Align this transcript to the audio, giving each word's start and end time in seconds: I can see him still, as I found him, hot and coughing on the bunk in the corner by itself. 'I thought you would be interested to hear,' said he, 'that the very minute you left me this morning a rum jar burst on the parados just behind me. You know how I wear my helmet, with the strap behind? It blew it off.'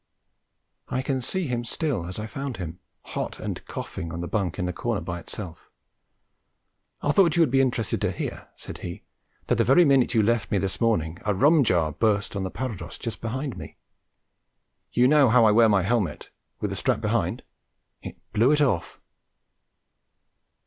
I 0.89 1.03
can 1.03 1.21
see 1.21 1.45
him 1.45 1.63
still, 1.63 2.07
as 2.07 2.17
I 2.17 2.25
found 2.25 2.57
him, 2.57 2.79
hot 3.03 3.39
and 3.39 3.63
coughing 3.67 4.11
on 4.11 4.19
the 4.19 4.27
bunk 4.27 4.57
in 4.57 4.65
the 4.65 4.73
corner 4.73 4.99
by 4.99 5.19
itself. 5.19 5.69
'I 7.03 7.11
thought 7.11 7.35
you 7.35 7.43
would 7.43 7.51
be 7.51 7.61
interested 7.61 8.01
to 8.01 8.11
hear,' 8.11 8.47
said 8.55 8.79
he, 8.79 9.03
'that 9.45 9.59
the 9.59 9.63
very 9.63 9.85
minute 9.85 10.15
you 10.15 10.23
left 10.23 10.49
me 10.49 10.57
this 10.57 10.81
morning 10.81 11.19
a 11.23 11.35
rum 11.35 11.63
jar 11.63 11.91
burst 11.91 12.35
on 12.35 12.41
the 12.41 12.49
parados 12.49 12.97
just 12.97 13.21
behind 13.21 13.55
me. 13.57 13.77
You 14.91 15.07
know 15.07 15.29
how 15.29 15.45
I 15.45 15.51
wear 15.51 15.69
my 15.69 15.83
helmet, 15.83 16.31
with 16.59 16.71
the 16.71 16.75
strap 16.75 16.99
behind? 16.99 17.43
It 18.01 18.17
blew 18.33 18.51
it 18.51 18.59
off.' 18.59 18.99